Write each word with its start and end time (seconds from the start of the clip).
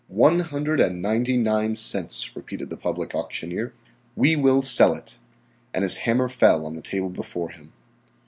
"One 0.07 0.39
hundred 0.39 0.79
and 0.79 0.99
ninety 0.99 1.37
nine 1.37 1.75
cents," 1.75 2.35
repeated 2.35 2.71
the 2.71 2.75
public 2.75 3.13
auctioneer. 3.13 3.71
"We 4.15 4.35
will 4.35 4.63
sell 4.63 4.95
it," 4.95 5.19
and 5.75 5.83
his 5.83 5.97
hammer 6.09 6.27
fell 6.27 6.65
on 6.65 6.73
the 6.73 6.81
table 6.81 7.09
before 7.09 7.51
him. 7.51 7.71